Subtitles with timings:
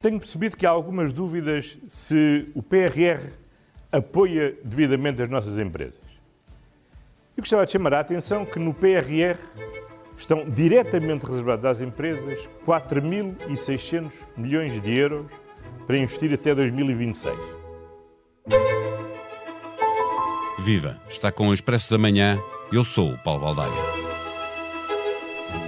[0.00, 3.32] Tenho percebido que há algumas dúvidas se o PRR
[3.90, 6.00] apoia devidamente as nossas empresas.
[7.36, 9.40] Eu gostava de chamar a atenção que no PRR
[10.16, 15.26] estão diretamente reservados às empresas 4.600 milhões de euros
[15.84, 17.36] para investir até 2026.
[20.60, 21.00] Viva!
[21.08, 22.38] Está com o Expresso da Manhã.
[22.72, 24.07] Eu sou o Paulo Baldaia.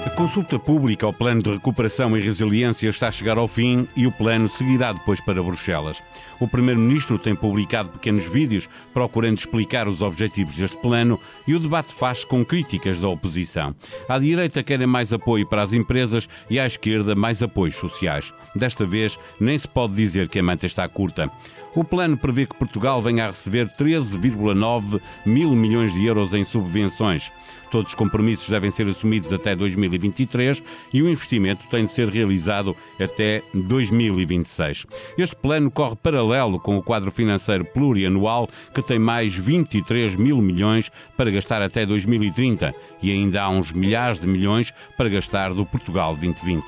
[0.02, 4.06] A consulta pública ao Plano de Recuperação e Resiliência está a chegar ao fim e
[4.06, 6.02] o plano seguirá depois para Bruxelas.
[6.40, 11.92] O Primeiro-Ministro tem publicado pequenos vídeos procurando explicar os objetivos deste plano e o debate
[11.92, 13.74] faz com críticas da oposição.
[14.08, 18.32] À direita querem mais apoio para as empresas e à esquerda mais apoios sociais.
[18.56, 21.30] Desta vez, nem se pode dizer que a manta está curta.
[21.74, 27.30] O plano prevê que Portugal venha a receber 13,9 mil milhões de euros em subvenções.
[27.70, 32.76] Todos os compromissos devem ser assumidos até 2023 e o investimento tem de ser realizado
[32.98, 34.86] até 2026.
[35.16, 40.90] Este plano corre paralelo com o quadro financeiro plurianual, que tem mais 23 mil milhões
[41.16, 46.16] para gastar até 2030 e ainda há uns milhares de milhões para gastar do Portugal
[46.16, 46.64] 2020.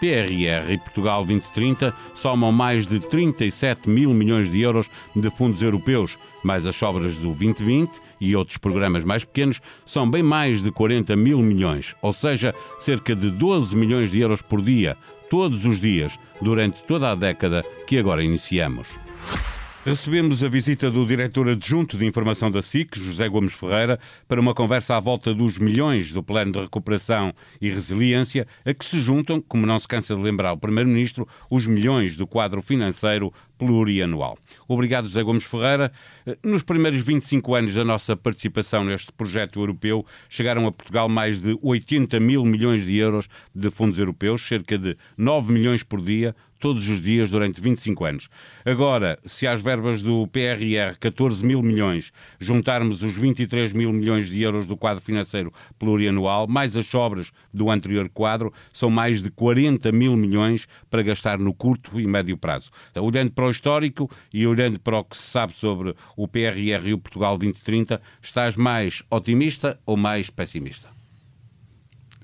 [0.00, 6.18] PRR e Portugal 2030 somam mais de 37 mil milhões de euros de fundos europeus,
[6.42, 11.14] mais as sobras do 2020 e outros programas mais pequenos, são bem mais de 40
[11.16, 14.96] mil milhões, ou seja, cerca de 12 milhões de euros por dia,
[15.30, 18.88] todos os dias, durante toda a década que agora iniciamos.
[19.88, 24.52] Recebemos a visita do diretor adjunto de informação da SIC, José Gomes Ferreira, para uma
[24.52, 29.40] conversa à volta dos milhões do Plano de Recuperação e Resiliência, a que se juntam,
[29.40, 34.38] como não se cansa de lembrar o Primeiro-Ministro, os milhões do quadro financeiro plurianual.
[34.68, 35.90] Obrigado, José Gomes Ferreira.
[36.44, 41.58] Nos primeiros 25 anos da nossa participação neste projeto europeu, chegaram a Portugal mais de
[41.62, 46.88] 80 mil milhões de euros de fundos europeus, cerca de 9 milhões por dia, todos
[46.88, 48.28] os dias durante 25 anos.
[48.64, 54.42] Agora, se às verbas do PRR 14 mil milhões juntarmos os 23 mil milhões de
[54.42, 59.90] euros do quadro financeiro plurianual, mais as sobras do anterior quadro, são mais de 40
[59.92, 62.70] mil milhões para gastar no curto e médio prazo.
[62.90, 66.88] Então, olhando para o histórico e olhando para o que se sabe sobre o PRR
[66.88, 70.97] e o Portugal 2030, estás mais otimista ou mais pessimista?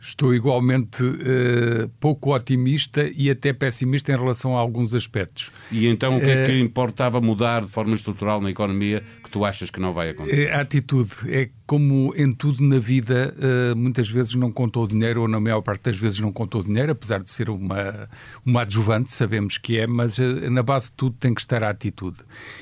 [0.06, 5.50] Estou igualmente uh, pouco otimista e até pessimista em relação a alguns aspectos.
[5.72, 9.02] E então o que é que eh, importava mudar de forma estrutural na economia
[9.34, 10.52] tu achas que não vai acontecer?
[10.52, 11.10] A atitude.
[11.26, 15.60] É como em tudo na vida, uh, muitas vezes não contou dinheiro, ou na maior
[15.60, 18.08] parte das vezes não contou dinheiro, apesar de ser uma,
[18.46, 21.70] uma adjuvante, sabemos que é, mas uh, na base de tudo tem que estar a
[21.70, 22.18] atitude.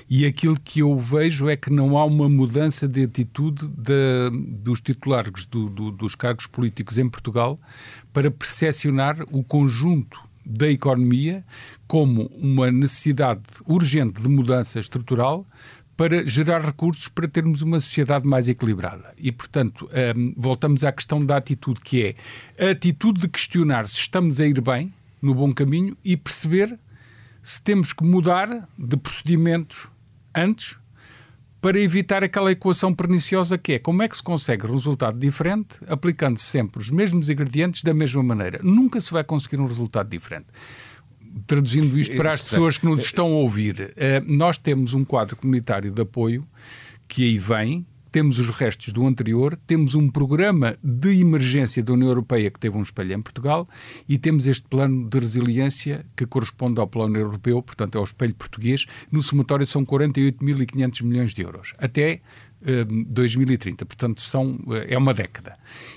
[0.08, 4.80] E aquilo que eu vejo é que não há uma mudança de atitude de, dos
[4.80, 7.60] titulares do, do, dos cargos políticos em Portugal
[8.14, 11.44] para percepcionar o conjunto da economia
[11.86, 15.46] como uma necessidade urgente de mudança estrutural
[15.96, 19.12] para gerar recursos para termos uma sociedade mais equilibrada.
[19.18, 22.16] E, portanto, um, voltamos à questão da atitude, que
[22.58, 26.78] é a atitude de questionar se estamos a ir bem, no bom caminho, e perceber
[27.42, 29.88] se temos que mudar de procedimentos
[30.34, 30.76] antes
[31.60, 36.38] para evitar aquela equação perniciosa que é como é que se consegue resultado diferente aplicando
[36.38, 38.58] sempre os mesmos ingredientes da mesma maneira.
[38.64, 40.48] Nunca se vai conseguir um resultado diferente
[41.46, 45.36] traduzindo isto para as pessoas que nos estão a ouvir, eh, nós temos um quadro
[45.36, 46.46] comunitário de apoio
[47.08, 52.08] que aí vem, temos os restos do anterior, temos um programa de emergência da União
[52.08, 53.66] Europeia que teve um espelho em Portugal
[54.06, 58.34] e temos este plano de resiliência que corresponde ao plano europeu, portanto é o espelho
[58.34, 58.84] português.
[59.10, 61.74] No somatório são 48.500 milhões de euros.
[61.78, 62.20] Até
[62.62, 65.56] 2030, eh, portanto são, eh, é uma década.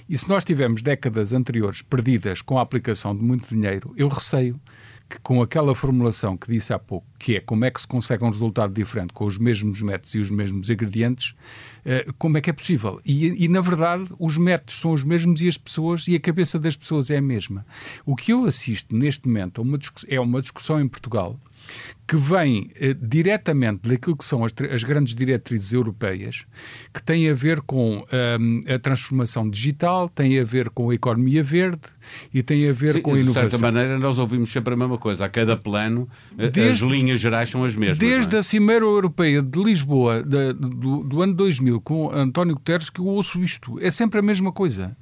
[0.09, 4.59] E se nós tivermos décadas anteriores perdidas com a aplicação de muito dinheiro, eu receio
[5.09, 8.23] que com aquela formulação que disse há pouco, que é como é que se consegue
[8.23, 11.35] um resultado diferente com os mesmos métodos e os mesmos ingredientes,
[11.85, 12.99] eh, como é que é possível?
[13.05, 16.57] E, e, na verdade, os métodos são os mesmos e as pessoas, e a cabeça
[16.57, 17.65] das pessoas é a mesma.
[18.05, 19.61] O que eu assisto neste momento
[20.07, 21.39] é uma discussão em Portugal
[22.07, 26.45] que vem eh, diretamente daquilo que são as, as, grandes diretrizes europeias,
[26.93, 28.05] que têm a ver com
[28.39, 31.81] um, a transformação digital, têm a ver com a economia verde
[32.31, 33.45] e têm a ver Sim, com a inovação.
[33.45, 35.25] De certa maneira, nós ouvimos sempre a mesma coisa.
[35.25, 36.07] A cada plano,
[36.37, 37.97] eh, desde, as linhas gerais são as mesmas.
[37.97, 38.39] Desde é?
[38.39, 43.43] a Cimeira Europeia de Lisboa, do, do ano 2000, com António Guterres, que eu ouço
[43.43, 43.79] isto.
[43.81, 44.95] É sempre a mesma coisa.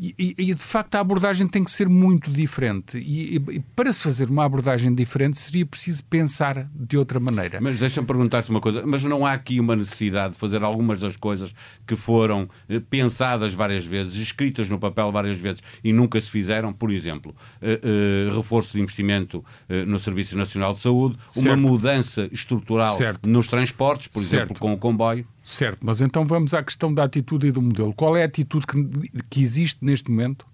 [0.00, 2.96] E, e, e, de facto a abordagem tem que ser muito diferente.
[2.96, 7.60] E, e, para se fazer uma abordagem diferente seria preciso pensar de outra maneira.
[7.60, 11.18] Mas deixa-me perguntar-te uma coisa: mas não há aqui uma necessidade de fazer algumas das
[11.18, 11.54] coisas
[11.86, 16.72] que foram eh, pensadas várias vezes, escritas no papel várias vezes e nunca se fizeram?
[16.72, 19.44] Por exemplo, eh, eh, reforço de investimento
[19.86, 21.46] no Serviço Nacional de Saúde, certo.
[21.46, 23.28] uma mudança estrutural certo.
[23.28, 24.44] nos transportes, por certo.
[24.44, 25.26] exemplo, com o comboio.
[25.50, 27.92] Certo, mas então vamos à questão da atitude e do modelo.
[27.92, 30.46] Qual é a atitude que, que existe neste momento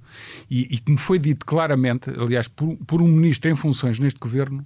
[0.50, 4.18] e, e que me foi dito claramente, aliás, por, por um ministro em funções neste
[4.18, 4.64] governo,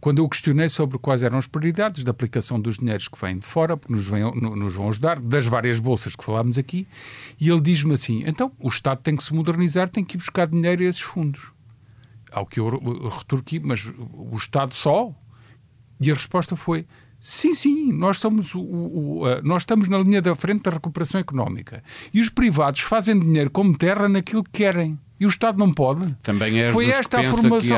[0.00, 3.44] quando eu questionei sobre quais eram as prioridades da aplicação dos dinheiros que vêm de
[3.44, 6.88] fora, porque nos, vem, nos vão ajudar, das várias bolsas que falámos aqui,
[7.38, 10.46] e ele diz-me assim: então o Estado tem que se modernizar, tem que ir buscar
[10.46, 11.52] dinheiro a esses fundos.
[12.32, 15.12] Ao que eu retorqui, mas o Estado só?
[16.00, 16.86] E a resposta foi:
[17.20, 21.20] Sim, sim, nós, somos o, o, o, nós estamos na linha da frente da recuperação
[21.20, 21.82] económica.
[22.14, 24.98] E os privados fazem dinheiro como terra naquilo que querem.
[25.20, 26.14] E o Estado não pode.
[26.22, 27.76] Também é Foi esta a formulação.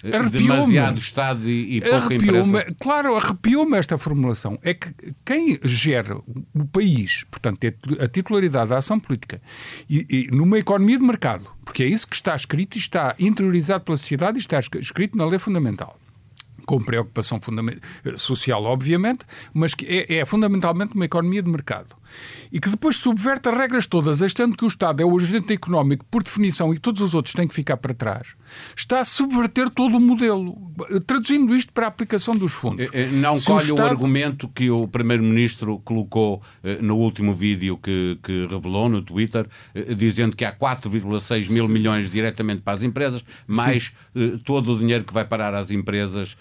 [0.00, 2.74] Que há demasiado Estado e, e pouca empresa.
[2.80, 4.58] Claro, arrepiou-me esta formulação.
[4.62, 7.58] É que quem gera o país, portanto,
[8.00, 9.38] a titularidade da ação política,
[9.88, 13.84] e, e numa economia de mercado, porque é isso que está escrito e está interiorizado
[13.84, 15.98] pela sociedade e está escrito na lei fundamental
[16.68, 17.40] com preocupação
[18.14, 19.24] social, obviamente,
[19.54, 21.96] mas que é, é fundamentalmente uma economia de mercado
[22.50, 26.04] e que depois subverte as regras todas, achando que o Estado é o agente económico
[26.10, 28.28] por definição e todos os outros têm que ficar para trás,
[28.76, 30.56] está a subverter todo o modelo.
[31.06, 32.88] Traduzindo isto para a aplicação dos fundos.
[32.92, 33.86] Eh, eh, não Se colhe o, Estado...
[33.86, 39.46] o, argumento que o Primeiro-Ministro colocou eh, no último vídeo que, que, revelou no Twitter,
[39.96, 43.92] dizendo que há 4,6 mil milhões diretamente para as empresas, mais
[44.44, 46.36] todo o dinheiro que vai parar às empresas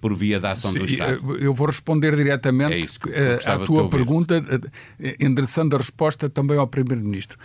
[0.00, 1.36] por via da ação Sim, do Estado.
[1.38, 4.42] Eu vou responder diretamente é à tua pergunta
[5.20, 7.38] endereçando a resposta também ao Primeiro-Ministro.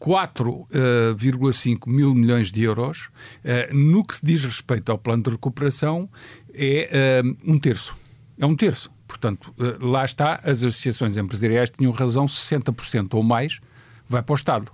[0.00, 3.08] 4,5 uh, mil milhões de euros,
[3.44, 6.08] uh, no que se diz respeito ao plano de recuperação,
[6.52, 7.94] é uh, um terço.
[8.38, 8.90] É um terço.
[9.06, 13.60] Portanto, lá está, as associações empresariais tinham razão, 60% ou mais
[14.08, 14.72] vai para o Estado.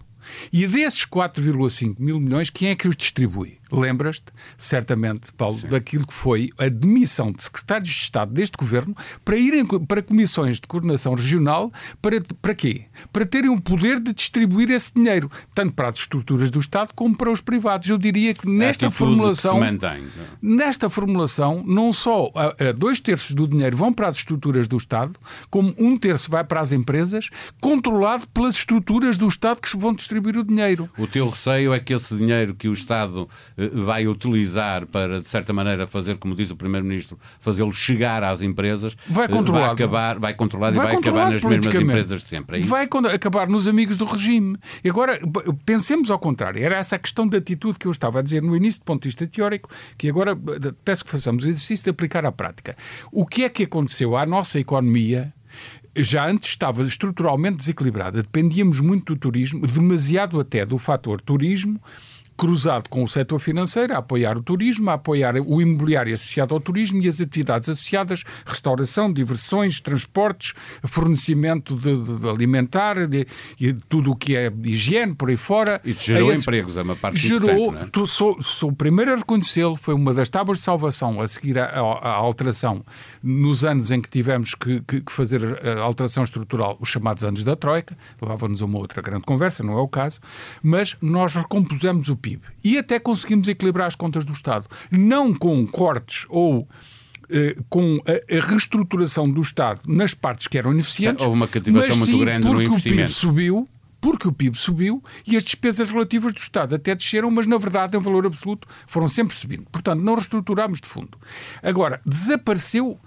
[0.53, 3.58] E desses 4,5 mil milhões, quem é que os distribui?
[3.71, 5.69] Lembras-te, certamente, Paulo, Sim.
[5.69, 10.59] daquilo que foi a demissão de secretários de Estado deste governo para irem para comissões
[10.59, 12.87] de coordenação regional para, para quê?
[13.13, 17.17] Para terem o poder de distribuir esse dinheiro, tanto para as estruturas do Estado como
[17.17, 17.89] para os privados.
[17.89, 19.61] Eu diria que nesta formulação.
[19.61, 20.07] Mantém,
[20.41, 24.77] nesta formulação, não só a, a dois terços do dinheiro vão para as estruturas do
[24.77, 25.15] Estado,
[25.51, 27.29] como um terço vai para as empresas,
[27.61, 30.89] controlado pelas estruturas do Estado que vão distribuir o dinheiro.
[30.99, 33.29] O teu receio é que esse dinheiro que o Estado
[33.73, 38.97] vai utilizar para, de certa maneira, fazer, como diz o Primeiro-Ministro, fazê-lo chegar às empresas,
[39.09, 42.61] vai, eh, vai acabar, vai controlar vai e vai acabar nas mesmas empresas de sempre.
[42.61, 44.57] É vai acabar nos amigos do regime.
[44.85, 45.21] E agora,
[45.67, 46.63] pensemos ao contrário.
[46.63, 49.03] Era essa a questão de atitude que eu estava a dizer no início, do ponto
[49.03, 52.77] de vista teórico, que agora eh, peço que façamos o exercício de aplicar à prática.
[53.11, 55.33] O que é que aconteceu à nossa economia
[55.97, 58.23] já antes estava estruturalmente desequilibrada.
[58.23, 61.81] Dependíamos muito do turismo, demasiado até do fator turismo
[62.39, 66.61] cruzado com o setor financeiro, a apoiar o turismo, a apoiar o imobiliário associado ao
[66.61, 70.55] turismo e as atividades associadas, restauração, diversões, transportes,
[70.85, 73.27] fornecimento de, de alimentar de,
[73.61, 75.81] e tudo o que é higiene, por aí fora.
[75.85, 77.89] Isso gerou é esse, empregos, é uma parte Gerou, é?
[77.91, 81.59] tu, sou, sou o primeiro a reconhecê-lo, foi uma das tábuas de salvação a seguir
[81.59, 82.85] a alteração
[83.21, 87.43] nos anos em que tivemos que, que, que, fazer a alteração estrutural, os chamados anos
[87.43, 90.21] da Troika, levava-nos a uma outra grande conversa, não é o caso,
[90.63, 92.43] mas nós recompusemos o PIB PIB.
[92.63, 94.67] E até conseguimos equilibrar as contas do Estado.
[94.91, 96.69] Não com cortes ou
[97.31, 101.25] eh, com a, reestruturação do Estado nas partes que eram ineficientes.
[101.25, 102.89] Houve uma cativação muito grande no investimento.
[102.89, 103.69] O PIB subiu,
[104.01, 107.97] porque o PIB subiu e as despesas relativas do Estado até desceram, mas na verdade,
[107.97, 109.67] em valor absoluto, foram sempre subindo.
[109.71, 111.19] Portanto, não reestruturámos de fundo.
[111.63, 112.99] Agora, desapareceu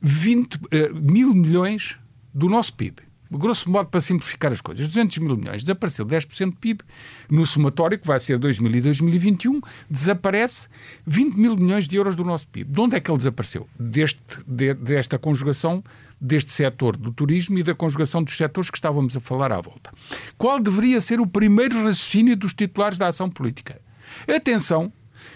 [0.00, 1.96] 20 uh, eh, mil milhões
[2.32, 3.02] do nosso PIB
[3.38, 6.82] grosso modo, para simplificar as coisas, 200 mil milhões, desapareceu 10% do PIB,
[7.30, 10.68] no somatório, que vai ser 2000 e 2021, desaparece
[11.06, 12.70] 20 mil milhões de euros do nosso PIB.
[12.70, 13.68] De onde é que ele desapareceu?
[13.78, 15.82] Deste, de, desta conjugação
[16.20, 19.92] deste setor do turismo e da conjugação dos setores que estávamos a falar à volta.
[20.38, 23.80] Qual deveria ser o primeiro raciocínio dos titulares da ação política?
[24.26, 24.92] Atenção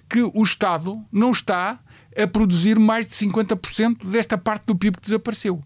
[0.08, 1.78] que o Estado não está
[2.16, 5.62] a produzir mais de 50% desta parte do PIB que desapareceu.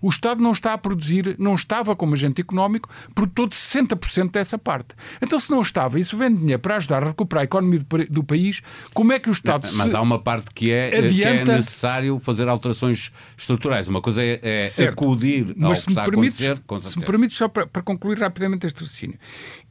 [0.00, 4.58] O Estado não está a produzir, não estava como agente económico, produtor de 60% dessa
[4.58, 4.94] parte.
[5.20, 8.24] Então, se não estava e se vende dinheiro para ajudar a recuperar a economia do,
[8.24, 8.62] país,
[8.92, 11.44] como é que o Estado Mas há uma parte que é, adianta...
[11.44, 13.88] que é necessário fazer alterações estruturais.
[13.88, 16.90] Uma coisa é, é acudir ao mas que está permite, a acontecer.
[16.90, 19.18] Se me permite, só para, para concluir rapidamente este raciocínio.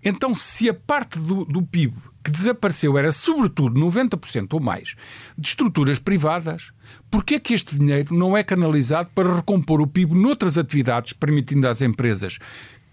[0.03, 1.93] Então, se a parte do, do PIB
[2.25, 4.95] que desapareceu era, sobretudo, 90% ou mais
[5.37, 6.71] de estruturas privadas,
[7.11, 11.67] porquê é que este dinheiro não é canalizado para recompor o PIB noutras atividades, permitindo
[11.67, 12.39] às empresas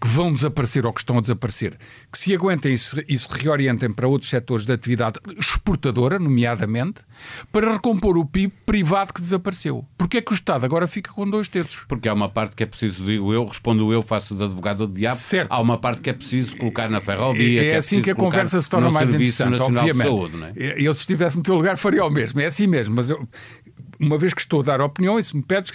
[0.03, 1.77] que vão desaparecer ou que estão a desaparecer,
[2.11, 6.99] que se aguentem e se, e se reorientem para outros setores de atividade exportadora, nomeadamente,
[7.53, 9.85] para recompor o PIB privado que desapareceu.
[9.97, 11.85] Porquê é que o Estado agora fica com dois terços?
[11.87, 14.93] Porque há uma parte que é preciso, digo eu, respondo eu, faço de advogado do
[14.93, 15.49] diabo, certo.
[15.49, 17.61] há uma parte que é preciso colocar na ferrovia.
[17.61, 20.03] É, é, é assim que a conversa se torna mais interessante, obviamente.
[20.03, 20.53] Saúde, não é?
[20.57, 22.41] Eu, se estivesse no teu lugar, faria o mesmo.
[22.41, 23.25] É assim mesmo, mas eu,
[23.97, 25.71] uma vez que estou a dar opinião, e se me pedes,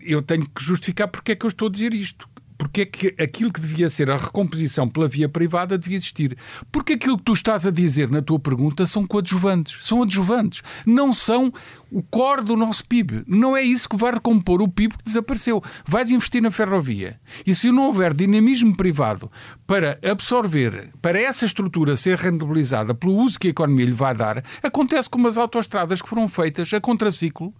[0.00, 3.14] eu tenho que justificar porque é que eu estou a dizer isto porque é que
[3.22, 6.36] aquilo que devia ser a recomposição pela via privada devia existir.
[6.72, 11.12] Porque aquilo que tu estás a dizer na tua pergunta são coadjuvantes, são adjuvantes, não
[11.12, 11.52] são
[11.90, 13.24] o core do nosso PIB.
[13.26, 15.62] Não é isso que vai recompor o PIB que desapareceu.
[15.86, 17.20] Vais investir na ferrovia.
[17.46, 19.30] E se não houver dinamismo privado
[19.66, 24.44] para absorver, para essa estrutura ser rentabilizada pelo uso que a economia lhe vai dar,
[24.62, 27.52] acontece como as autoestradas que foram feitas a contraciclo,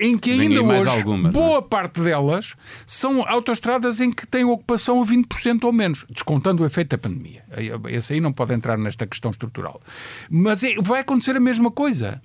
[0.00, 1.32] em que ainda hoje, algumas, é?
[1.32, 2.54] boa parte delas
[2.86, 7.44] são autoestradas em que têm ocupação a 20% ou menos, descontando o efeito da pandemia.
[7.88, 9.80] Esse aí não pode entrar nesta questão estrutural.
[10.28, 12.20] Mas é, vai acontecer a mesma coisa.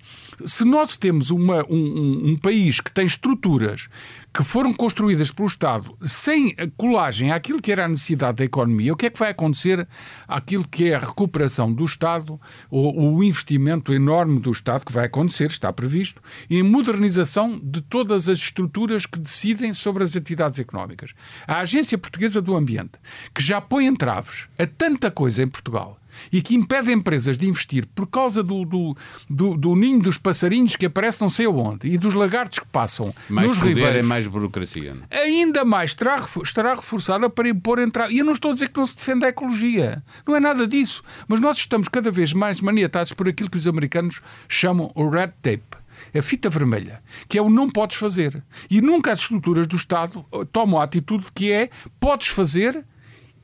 [0.45, 3.87] Se nós temos uma, um, um, país que tem estruturas
[4.33, 8.95] que foram construídas pelo Estado sem colagem àquilo que era a necessidade da economia, o
[8.95, 9.87] que é que vai acontecer
[10.27, 15.05] àquilo que é a recuperação do Estado, ou o investimento enorme do Estado, que vai
[15.05, 21.11] acontecer, está previsto, em modernização de todas as estruturas que decidem sobre as atividades económicas.
[21.45, 22.93] A Agência Portuguesa do Ambiente,
[23.33, 26.00] que já põe entraves a tanta coisa em Portugal,
[26.31, 28.97] e que impede empresas de investir por causa do, do,
[29.29, 33.13] do, do ninho dos passarinhos que aparece não sei onde e dos lagartos que passam
[33.29, 33.95] mais nos poder ribeiros.
[33.97, 34.93] é mais burocracia.
[34.93, 35.03] Não?
[35.09, 38.11] Ainda mais estará, estará reforçada para impor entrar.
[38.11, 40.03] E eu não estou a dizer que não se defenda a ecologia.
[40.27, 41.03] Não é nada disso.
[41.27, 45.31] Mas nós estamos cada vez mais maniatados por aquilo que os americanos chamam o red
[45.41, 45.81] tape
[46.13, 48.43] a fita vermelha, que é o não podes fazer.
[48.69, 52.83] E nunca as estruturam do Estado tomam a atitude que é podes fazer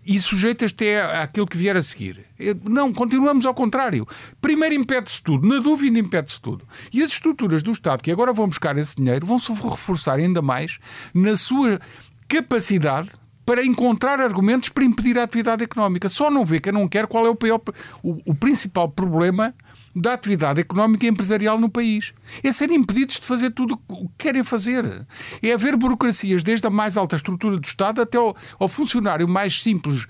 [0.07, 2.25] e sujeitas-te àquilo que vier a seguir.
[2.63, 4.07] Não, continuamos ao contrário.
[4.39, 6.65] Primeiro impede-se tudo, na dúvida impede-se tudo.
[6.93, 10.41] E as estruturas do Estado que agora vão buscar esse dinheiro vão se reforçar ainda
[10.41, 10.79] mais
[11.13, 11.81] na sua
[12.25, 13.09] capacidade
[13.45, 16.07] para encontrar argumentos para impedir a atividade económica.
[16.07, 17.61] Só não vê quem não quer qual é o, pior,
[18.01, 19.53] o, o principal problema
[19.97, 22.13] da atividade económica e empresarial no país.
[22.43, 25.05] É serem impedidos de fazer tudo o que querem fazer.
[25.41, 29.61] É haver burocracias, desde a mais alta estrutura do Estado até ao, ao funcionário mais
[29.61, 30.05] simples,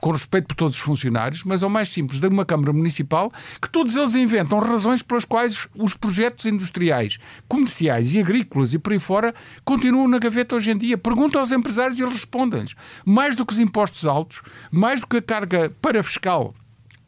[0.00, 3.68] com respeito por todos os funcionários, mas ao mais simples de uma Câmara Municipal, que
[3.68, 8.98] todos eles inventam razões pelas quais os projetos industriais, comerciais e agrícolas e por aí
[8.98, 9.34] fora
[9.64, 10.98] continuam na gaveta hoje em dia.
[10.98, 12.74] Perguntam aos empresários e eles respondem-lhes.
[13.04, 16.54] Mais do que os impostos altos, mais do que a carga para fiscal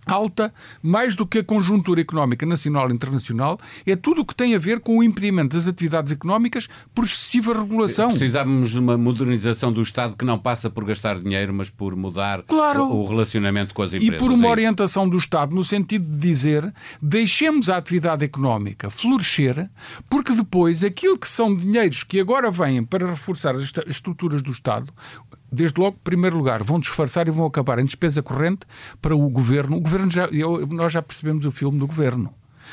[0.07, 4.55] alta, mais do que a conjuntura económica nacional e internacional, é tudo o que tem
[4.55, 8.09] a ver com o impedimento das atividades económicas por excessiva regulação.
[8.09, 12.43] Precisávamos de uma modernização do Estado que não passa por gastar dinheiro, mas por mudar
[12.43, 12.85] claro.
[12.85, 14.17] o, relacionamento com as empresas.
[14.17, 18.91] E por uma é orientação do Estado no sentido de dizer deixemos a atividade económica
[18.91, 19.69] florescer,
[20.09, 24.93] porque depois aquilo que são dinheiros que agora vêm para reforçar as estruturas do Estado,
[25.53, 28.67] desde logo, em primeiro lugar, vão disfarçar e vão acabar em despesa corrente
[29.01, 29.77] para o governo.
[29.77, 32.33] O governo já, eu, nós já percebemos o filme do governo.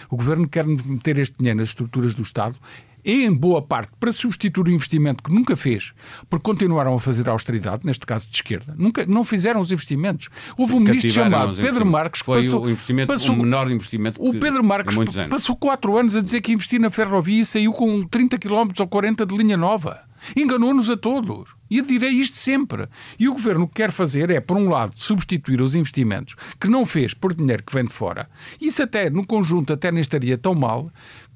[0.09, 2.55] O governo quer meter este dinheiro nas estruturas do Estado
[3.03, 5.93] em boa parte para substituir o investimento que nunca fez,
[6.29, 8.75] porque continuaram a fazer a austeridade, neste caso de esquerda.
[8.77, 10.29] Nunca, não fizeram os investimentos.
[10.57, 14.21] Houve um ministro chamado Pedro Marques que Foi passou, o, investimento, passou, o menor investimento
[14.21, 14.95] O Pedro Marques
[15.29, 18.87] passou quatro anos a dizer que investir na ferrovia e saiu com 30 km ou
[18.87, 20.08] 40 de linha nova.
[20.35, 21.55] Enganou-nos a todos.
[21.69, 22.87] E direi isto sempre.
[23.17, 26.85] E o governo que quer fazer é, por um lado, substituir os investimentos que não
[26.85, 28.29] fez por dinheiro que vem de fora.
[28.59, 30.91] Isso até, no conjunto, até nem estaria tão mal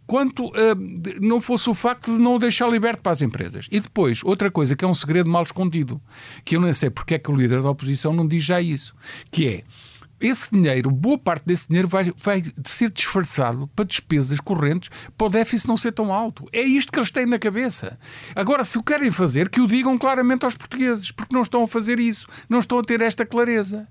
[0.06, 0.52] quanto uh,
[1.22, 3.68] não fosse o facto de não o deixar liberto para as empresas.
[3.72, 6.02] E depois, outra coisa que é um segredo mal escondido,
[6.44, 8.94] que eu nem sei porque é que o líder da oposição não diz já isso,
[9.32, 9.63] que é
[10.24, 15.30] esse dinheiro, boa parte desse dinheiro vai, vai ser disfarçado para despesas correntes para o
[15.30, 16.48] déficit não ser tão alto.
[16.53, 18.00] É isto que eles têm na cabeça.
[18.34, 21.68] Agora, se o querem fazer, que o digam claramente aos portugueses, porque não estão a
[21.68, 23.86] fazer isso, não estão a ter esta clareza.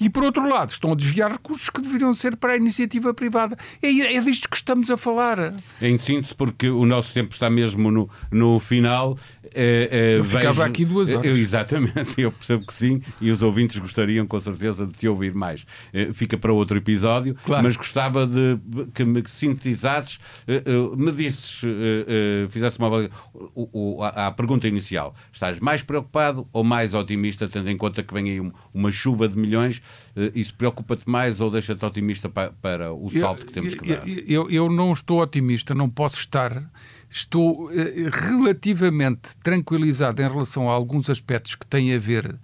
[0.00, 3.56] E, por outro lado, estão a desviar recursos que deveriam ser para a iniciativa privada.
[3.82, 5.54] É, é disto que estamos a falar.
[5.80, 9.18] Em síntese, porque o nosso tempo está mesmo no, no final.
[9.54, 10.62] É, é, eu ficava vejo...
[10.62, 11.38] aqui duas horas.
[11.38, 15.64] exatamente, eu percebo que sim, e os ouvintes gostariam com certeza de te ouvir mais.
[16.12, 17.62] Fica para outro episódio, claro.
[17.62, 18.58] mas gostava de
[18.94, 20.18] que me sintetizasses,
[20.96, 21.62] me disses,
[22.50, 23.08] fizesse uma
[24.14, 25.14] a, pergunta inicial.
[25.32, 29.36] Estás mais preocupado ou mais otimista, tendo em conta que vem aí uma chuva de
[29.38, 29.67] milhões?
[30.34, 34.08] Isso preocupa-te mais ou deixa-te otimista para, para o salto que temos que dar?
[34.08, 36.70] Eu, eu, eu não estou otimista, não posso estar
[37.10, 42.38] estou eh, relativamente tranquilizado em relação a alguns aspectos que têm a ver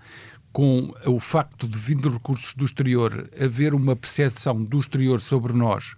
[0.52, 5.96] com o facto de, vindo recursos do exterior, haver uma percepção do exterior sobre nós,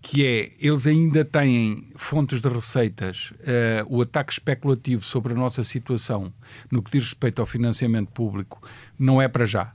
[0.00, 5.62] que é, eles ainda têm fontes de receitas, uh, o ataque especulativo sobre a nossa
[5.62, 6.32] situação
[6.70, 8.66] no que diz respeito ao financiamento público,
[8.98, 9.74] não é para já,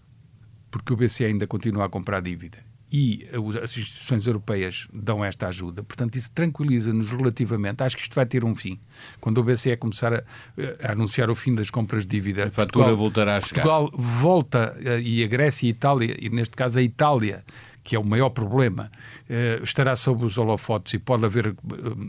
[0.75, 2.57] porque o BCE ainda continua a comprar dívida
[2.91, 3.25] e
[3.63, 5.83] as instituições europeias dão esta ajuda.
[5.83, 7.81] Portanto, isso tranquiliza-nos relativamente.
[7.81, 8.77] Acho que isto vai ter um fim.
[9.21, 10.23] Quando o BCE começar a,
[10.81, 13.63] a anunciar o fim das compras de dívida, a fatura Portugal, voltará a chegar.
[13.63, 17.43] Portugal volta, eh, e a Grécia e a Itália, e neste caso a Itália,
[17.83, 18.91] que é o maior problema,
[19.29, 21.53] eh, estará sob os holofotes e pode haver eh,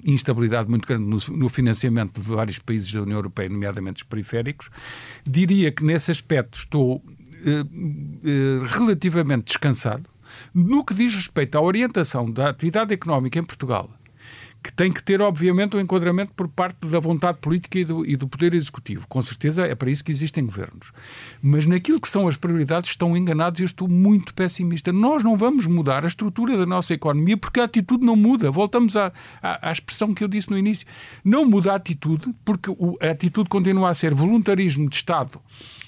[0.07, 4.71] instabilidade muito grande no, financiamento de vários países da União Europeia, nomeadamente os periféricos.
[5.25, 7.03] Diria que nesse aspecto estou
[8.69, 10.09] relativamente descansado
[10.55, 13.91] no que diz respeito à orientação da atividade económica em Portugal,
[14.67, 18.17] que tem que ter, obviamente, um enquadramento por parte da vontade política e do, e
[18.17, 19.07] do, Poder Executivo.
[19.09, 20.91] Com certeza é para isso que existem governos.
[21.41, 24.93] Mas naquilo que são as prioridades estão enganados e eu estou muito pessimista.
[24.93, 28.51] Nós não vamos mudar a estrutura da nossa economia porque a atitude não muda.
[28.51, 30.87] Voltamos à, à, à expressão que eu disse no início.
[31.25, 35.41] Não muda a atitude porque o, a atitude continua a ser voluntarismo de Estado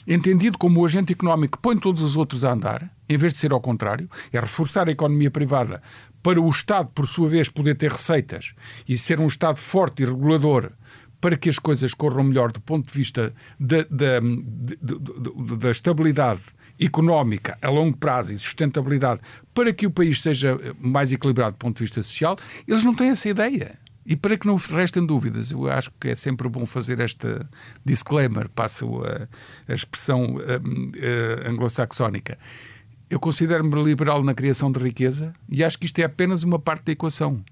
[0.08, 3.38] entendido como o agente económico que põe todos os outros a andar, em vez de
[3.38, 5.82] ser ao contrário, é reforçar a economia privada
[6.22, 8.54] para o Estado, por sua vez, poder ter receitas
[8.88, 10.72] e ser um Estado forte e regulador
[11.20, 16.42] para que as coisas corram melhor do ponto de vista da, da, da, da estabilidade
[16.80, 19.20] económica a longo prazo e sustentabilidade
[19.52, 23.08] para que o país seja mais equilibrado do ponto de vista social, eles não têm
[23.08, 23.78] essa ideia.
[24.06, 27.46] E para que não restem dúvidas, eu acho que é sempre bom fazer esta
[27.84, 29.28] disclaimer, passo a,
[29.70, 32.38] a expressão uh, uh, anglo-saxónica.
[33.10, 36.84] Eu considero-me liberal na criação de riqueza e acho que isto é apenas uma parte
[36.84, 37.42] da equação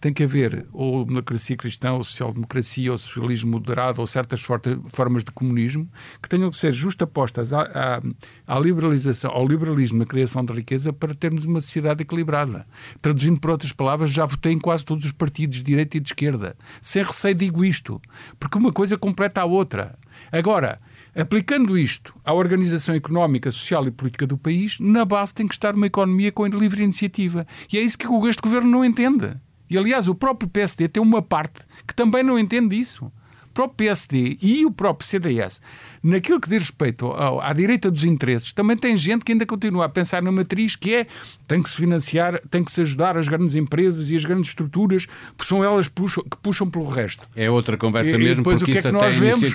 [0.00, 5.30] tem que haver ou democracia cristã, ou social-democracia, ou socialismo moderado, ou certas formas de
[5.30, 5.88] comunismo
[6.22, 8.02] que tenham que ser justapostas à, à,
[8.46, 12.66] à liberalização, ao liberalismo na criação de riqueza para termos uma sociedade equilibrada.
[13.00, 16.08] Traduzindo por outras palavras, já votei em quase todos os partidos de direita e de
[16.08, 16.56] esquerda.
[16.80, 18.00] Sem receio digo isto,
[18.38, 19.98] porque uma coisa completa a outra.
[20.30, 20.80] Agora,
[21.18, 25.74] Aplicando isto à organização económica, social e política do país, na base tem que estar
[25.74, 27.46] uma economia com livre iniciativa.
[27.72, 29.34] E é isso que este governo não entende.
[29.70, 33.10] E aliás, o próprio PSD tem uma parte que também não entende isso
[33.56, 35.62] próprio PSD e o próprio CDS,
[36.02, 39.86] naquilo que diz respeito ao, à direita dos interesses, também tem gente que ainda continua
[39.86, 41.06] a pensar na matriz que é
[41.48, 45.06] tem que se financiar, tem que se ajudar as grandes empresas e as grandes estruturas,
[45.34, 47.26] porque são elas puxam, que puxam pelo resto.
[47.34, 49.54] É outra conversa e, mesmo, e depois, porque o que é que nós vemos?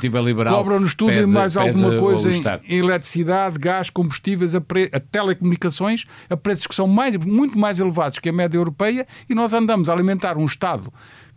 [0.55, 4.99] Cobram-nos tudo pede, e mais alguma coisa em, em, eletricidade, gás, combustíveis, a, pre, a
[4.99, 9.53] telecomunicações, a preços que são mais, muito mais elevados que a média europeia e nós
[9.53, 10.91] andamos a alimentar um Estado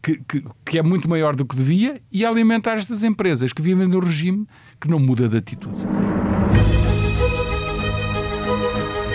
[0.05, 3.89] que, que, que, é muito maior do que devia e alimentar estas empresas que vivem
[3.89, 4.47] no regime
[4.79, 5.81] que não muda de atitude.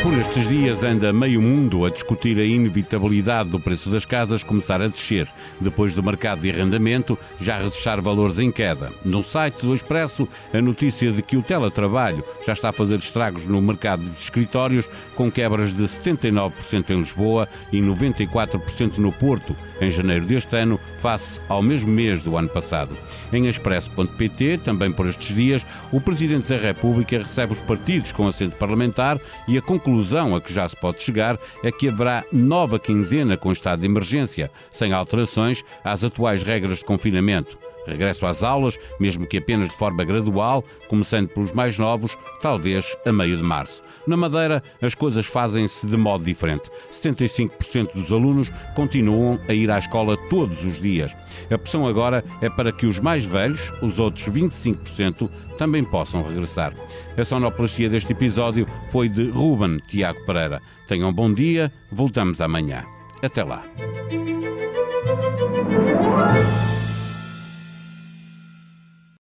[0.01, 4.81] Por estes dias anda meio mundo a discutir a inevitabilidade do preço das casas começar
[4.81, 5.27] a descer,
[5.61, 8.91] depois do mercado de arrendamento já registrar valores em queda.
[9.05, 13.45] No site do Expresso, a notícia de que o teletrabalho já está a fazer estragos
[13.45, 19.89] no mercado de escritórios, com quebras de 79% em Lisboa e 94% no Porto, em
[19.89, 22.95] janeiro deste ano, face ao mesmo mês do ano passado.
[23.31, 28.55] Em expresso.pt, também por estes dias, o Presidente da República recebe os partidos com assento
[28.57, 33.37] parlamentar e a conclusão a que já se pode chegar é que haverá nova quinzena
[33.37, 39.25] com estado de emergência, sem alterações às atuais regras de confinamento regresso às aulas, mesmo
[39.25, 43.83] que apenas de forma gradual, começando pelos mais novos, talvez a meio de março.
[44.07, 46.69] Na Madeira, as coisas fazem-se de modo diferente.
[46.91, 51.15] 75% dos alunos continuam a ir à escola todos os dias.
[51.51, 56.73] A pressão agora é para que os mais velhos, os outros 25%, também possam regressar.
[57.17, 60.61] A sonoplastia deste episódio foi de Ruben Tiago Pereira.
[60.87, 62.85] Tenham um bom dia, voltamos amanhã.
[63.21, 63.63] Até lá.